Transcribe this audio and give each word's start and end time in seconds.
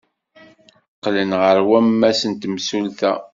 Qqlen 0.95 1.31
ɣer 1.41 1.57
wammas 1.69 2.21
n 2.25 2.33
temsulta. 2.41 3.13